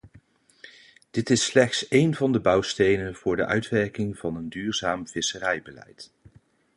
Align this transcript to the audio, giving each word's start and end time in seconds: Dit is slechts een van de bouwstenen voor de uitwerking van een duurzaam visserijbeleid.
Dit 1.11 1.29
is 1.29 1.45
slechts 1.45 1.85
een 1.89 2.15
van 2.15 2.31
de 2.31 2.39
bouwstenen 2.39 3.15
voor 3.15 3.35
de 3.35 3.45
uitwerking 3.45 4.17
van 4.17 4.35
een 4.35 4.49
duurzaam 4.49 5.07
visserijbeleid. 5.07 6.11